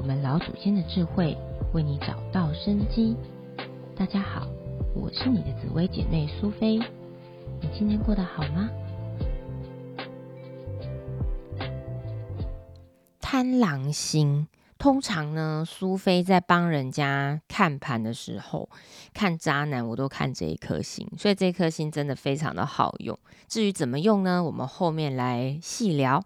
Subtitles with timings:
[0.00, 1.36] 我们老祖先的智慧，
[1.74, 3.14] 为你找到生机。
[3.94, 4.48] 大家好，
[4.94, 6.78] 我是你的紫薇姐妹苏菲。
[7.60, 8.70] 你今天过得好吗？
[13.20, 14.48] 贪狼星，
[14.78, 18.70] 通常呢，苏菲在帮人家看盘的时候，
[19.12, 23.18] 看渣男，我都看这一颗星，所以这颗星真的非常的好用。
[23.48, 24.42] 至于怎么用呢？
[24.42, 26.24] 我们后面来细聊。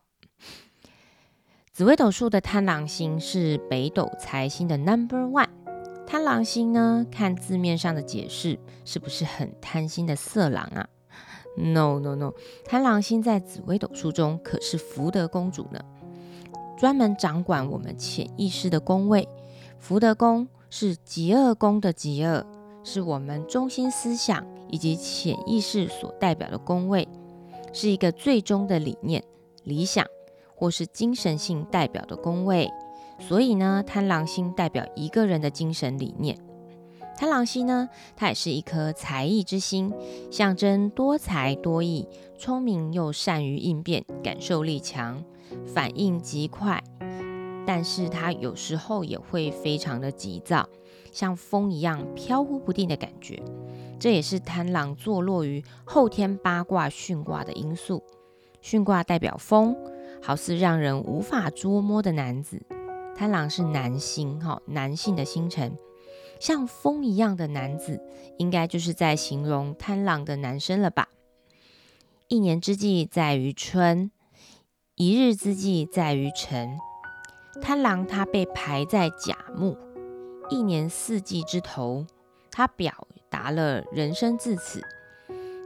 [1.74, 5.48] 紫微斗数的贪狼星是北斗财星的 Number One。
[6.06, 10.88] 贪狼星呢，看字面上的解释，是不是很贪心的色狼啊
[11.56, 12.32] ？No No No，
[12.64, 15.80] 贪狼星在紫微斗数中可是福德公主呢，
[16.78, 19.28] 专门掌管我们潜意识的宫位。
[19.80, 22.46] 福德宫是极恶宫的极恶，
[22.84, 27.08] 是我们中心思想以及潜意识所代表的宫位，
[27.72, 29.24] 是一个最终的理念、
[29.64, 30.06] 理想。
[30.64, 32.72] 或是精神性代表的宫位，
[33.18, 36.38] 所以呢，贪狼星代表一个人的精神理念。
[37.18, 39.92] 贪狼星呢，它也是一颗才艺之星，
[40.30, 45.22] 象征多才多艺、聪明又善于应变、感受力强、
[45.66, 46.82] 反应极快。
[47.66, 50.66] 但是它有时候也会非常的急躁，
[51.12, 53.38] 像风一样飘忽不定的感觉。
[54.00, 58.02] 这也是贪狼坐落于后天八卦巽卦的因素。
[58.62, 59.76] 巽卦代表风。
[60.24, 62.62] 好似让人无法捉摸的男子，
[63.14, 65.76] 贪狼是男星，哈，男性的星辰，
[66.40, 68.00] 像风一样的男子，
[68.38, 71.08] 应该就是在形容贪狼的男生了吧？
[72.28, 74.10] 一年之计在于春，
[74.94, 76.78] 一日之计在于晨。
[77.60, 79.76] 贪狼他被排在甲木，
[80.48, 82.06] 一年四季之头，
[82.50, 84.82] 他表达了人生至此，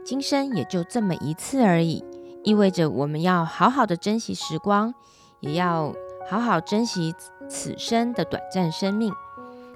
[0.05, 2.03] 今生也就这么一次而已。
[2.49, 4.91] 意味着我们要好好的珍惜时光，
[5.39, 5.93] 也要
[6.27, 7.13] 好好珍惜
[7.47, 9.13] 此生的短暂生命。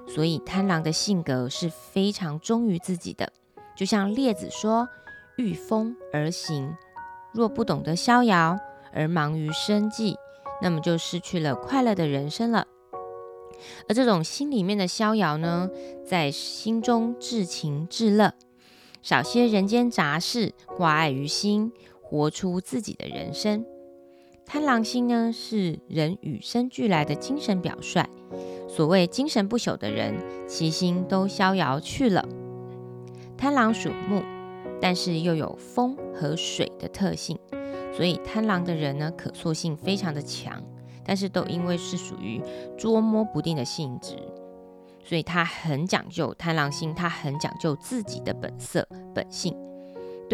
[0.08, 3.32] 所以贪狼的性格是非常忠于自己的，
[3.76, 4.88] 就像列子说
[5.38, 6.74] ：“御风而行，
[7.32, 8.58] 若不懂得逍遥
[8.92, 10.16] 而忙于生计，
[10.60, 12.66] 那么就失去了快乐的人生了。”
[13.88, 15.70] 而这种心里面的逍遥呢，
[16.04, 18.34] 在心中至情至乐，
[19.00, 21.72] 少些人间杂事，挂碍于心。
[22.14, 23.66] 活出自己的人生。
[24.46, 28.08] 贪狼星呢，是人与生俱来的精神表率。
[28.68, 30.14] 所谓精神不朽的人，
[30.46, 32.24] 其心都逍遥去了。
[33.36, 34.22] 贪狼属木，
[34.80, 37.36] 但是又有风和水的特性，
[37.92, 40.62] 所以贪狼的人呢，可塑性非常的强。
[41.04, 42.40] 但是都因为是属于
[42.78, 44.14] 捉摸不定的性质，
[45.04, 49.52] 所以他很讲究贪狼星，他很讲究自己的本色本性。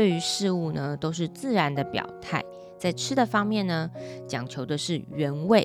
[0.00, 2.42] 对于事物呢，都是自然的表态。
[2.78, 3.90] 在吃的方面呢，
[4.26, 5.62] 讲求的是原味；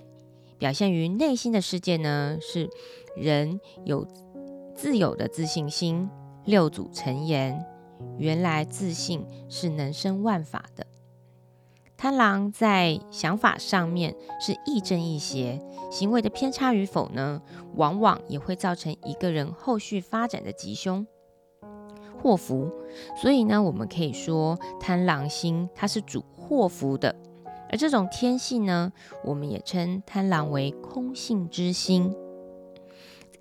[0.58, 2.70] 表现于内心的世界呢，是
[3.16, 4.06] 人有
[4.76, 6.10] 自有的自信心。
[6.44, 7.66] 六祖成言：
[8.18, 10.86] 原来自信是能生万法的。
[11.96, 17.42] 贪狼在想法上面是亦正亦邪，行为的偏差与否呢，
[17.76, 21.08] 往往也会造成一个人后续发展的吉凶。
[22.26, 22.72] 祸福，
[23.22, 27.16] 所以呢，我们可以说贪狼星它是主祸福的，
[27.70, 28.92] 而这种天性呢，
[29.24, 32.12] 我们也称贪狼为空性之星，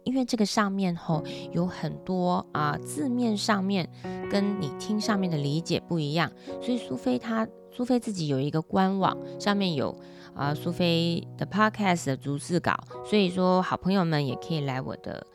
[0.02, 3.88] 因为这个上面吼有很多啊字面上面
[4.30, 6.30] 跟你听上面的理解不一样，
[6.60, 9.96] 所以苏菲她苏菲自己有一个官网，上面有
[10.34, 15.26] 啊苏菲的 podcast 的逐字稿，所以说好朋友们也可以来我的。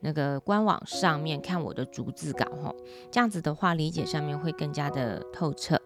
[0.00, 2.74] 那个官网上面看我的逐字稿哈，
[3.10, 5.80] 这样子的话理解上面会更加的透彻。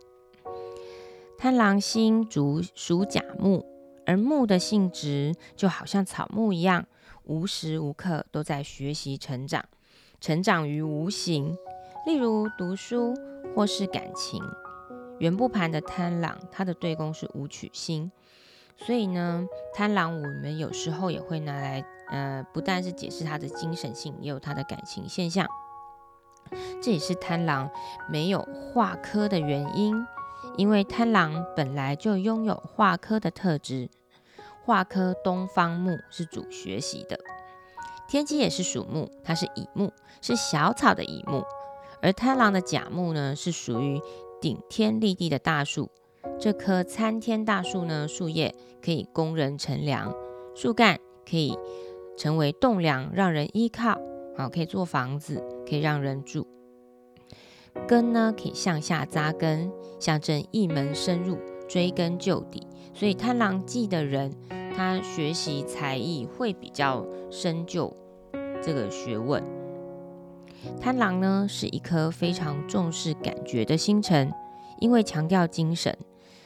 [1.38, 3.64] 贪狼星主属甲木，
[4.06, 6.86] 而木的性质就好像草木一样，
[7.24, 9.64] 无时无刻都在学习成长，
[10.20, 11.56] 成长于无形，
[12.06, 13.14] 例如读书
[13.56, 14.42] 或是感情。
[15.18, 18.10] 圆不盘的贪狼，它的对宫是武曲星，
[18.76, 21.84] 所以呢，贪狼我们有时候也会拿来。
[22.12, 25.48] 呃，不但是解释他的精神性，也有他的感情现象。
[26.82, 27.70] 这也是贪狼
[28.10, 29.96] 没有化科的原因，
[30.58, 33.88] 因为贪狼本来就拥有化科的特质。
[34.64, 37.18] 化科东方木是主学习的，
[38.06, 41.42] 天机也是属木，它是乙木，是小草的乙木。
[42.02, 44.00] 而贪狼的甲木呢，是属于
[44.40, 45.90] 顶天立地的大树。
[46.38, 48.54] 这棵参天大树呢，树叶
[48.84, 50.14] 可以供人乘凉，
[50.54, 50.98] 树干
[51.28, 51.58] 可以。
[52.16, 54.00] 成为栋梁，让人依靠，
[54.36, 56.46] 好可以做房子，可以让人住。
[57.88, 61.38] 根呢可以向下扎根，象征一门深入，
[61.68, 62.66] 追根究底。
[62.94, 64.30] 所以贪狼忌的人
[64.76, 67.96] 他学习才艺会比较深究
[68.62, 69.42] 这个学问。
[70.80, 74.30] 贪狼呢是一颗非常重视感觉的星辰，
[74.78, 75.96] 因为强调精神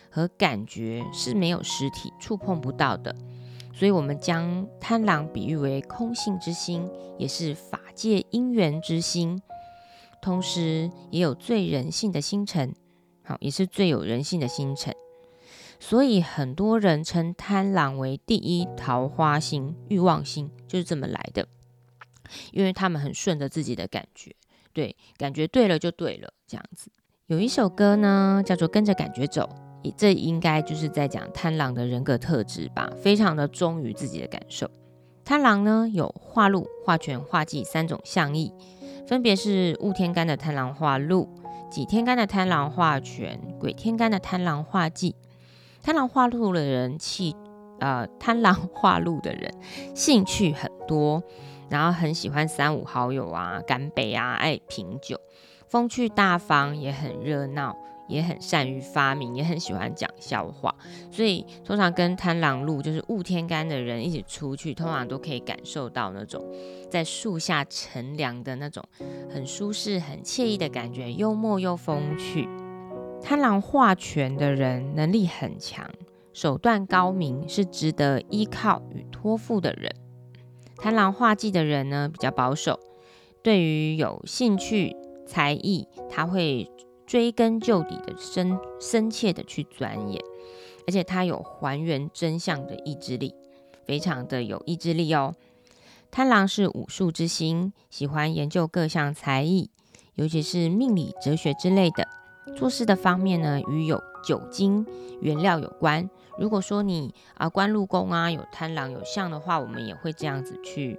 [0.09, 3.15] 和感觉是没有实体触碰不到的，
[3.79, 6.89] 所以我们将贪狼比喻为空性之心，
[7.19, 9.43] 也是法界因缘之心，
[10.23, 12.75] 同时也有最人性的星辰，
[13.23, 14.95] 好，也是最有人性的星辰。
[15.79, 21.47] 所以很多人称贪狼为第一桃花星、欲望星，就是这么来的。
[22.53, 24.35] 因为他们很顺着自己的感觉，
[24.73, 26.91] 对，感觉对了就对了，这样子。
[27.27, 29.43] 有一首歌呢，叫做《跟着感觉走》，
[29.97, 34.71] 这应该就是在讲贪狼的人格特质吧，非常的忠于自己的感受。
[35.25, 38.53] 贪狼呢，有化禄、化权、化忌三种象意，
[39.07, 41.29] 分别是戊天干的贪狼化禄、
[41.71, 45.15] 己天干的贪狼化权、癸天干的贪狼化忌。
[45.83, 47.35] 贪狼化禄的人气，
[47.81, 49.53] 呃，贪狼化禄的人
[49.95, 51.23] 兴趣很多。
[51.69, 55.21] 然后很喜欢三五好友啊，干杯啊，爱品酒，
[55.67, 57.77] 风趣大方，也很热闹，
[58.09, 60.75] 也很善于发明，也很喜欢讲笑话。
[61.11, 66.45] 所以通常跟贪狼路就是雾天干的人一起出去，通常都可以感受到那种
[66.91, 68.83] 在树下乘凉的那种
[69.31, 72.49] 很舒适、很惬意的感觉，幽默又风趣。
[73.23, 75.91] 贪狼化权的人能力很强，
[76.33, 79.93] 手段高明，是值得依靠与托付的人。
[80.77, 82.79] 贪狼画技的人呢，比较保守，
[83.43, 84.95] 对于有兴趣
[85.27, 86.71] 才艺，他会
[87.07, 90.21] 追根究底的深深切的去钻研，
[90.87, 93.35] 而且他有还原真相的意志力，
[93.85, 95.35] 非常的有意志力哦。
[96.11, 99.71] 贪狼是武术之星，喜欢研究各项才艺，
[100.15, 102.07] 尤其是命理、哲学之类的。
[102.57, 104.87] 做事的方面呢，与有酒精
[105.21, 106.09] 原料有关。
[106.39, 110.99] 如果说你啊官禄宫啊有贪狼有相的话，我们也会这样子去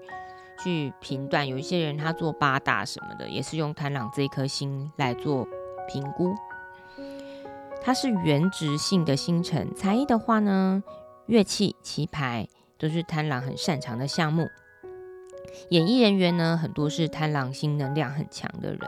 [0.63, 1.47] 去评断。
[1.47, 5.47] 有一些人他做八大什么的，也是用贪狼这一颗星来做
[5.87, 6.35] 评估。
[7.81, 9.73] 它是原值性的星辰。
[9.75, 10.83] 才艺的话呢，
[11.25, 12.47] 乐器、棋牌
[12.77, 14.47] 都是贪狼很擅长的项目。
[15.69, 18.79] 演艺人员呢，很多是贪狼星能量很强的人。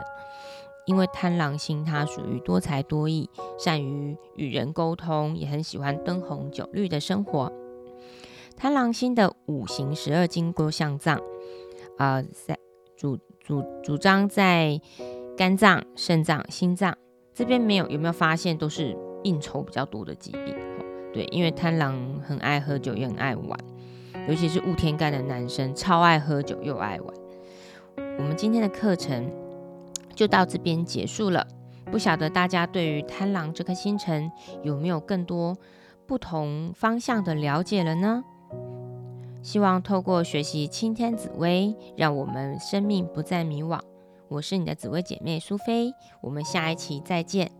[0.86, 7.52] 因为贪狼星，它属于多才多艺，善于与人沟通，也很喜欢灯红酒绿的生活。
[8.56, 11.20] 贪狼星的五行十二经过相脏，
[11.96, 12.58] 啊，在
[12.96, 14.80] 主主主张在
[15.40, 16.94] 肝脏、肾脏、心脏
[17.32, 20.54] 这边没有，有没有发现都是应酬比较多的疾病？
[21.14, 23.58] 对，因为贪狼很爱喝酒，也很爱玩，
[24.28, 27.14] 尤其是戊天干的男生，超爱喝酒又爱玩。
[28.18, 29.32] 我们今天的课程。
[30.14, 31.46] 就到这边结束了。
[31.90, 34.30] 不晓得大家对于贪狼这颗星辰
[34.62, 35.56] 有没有更多
[36.06, 38.22] 不同方向的了解了呢？
[39.40, 43.80] 希望透过学习青天紫薇，让我们生命不再迷惘。
[44.30, 47.59] 我是你的紫薇姐妹苏菲，我们下一期再见。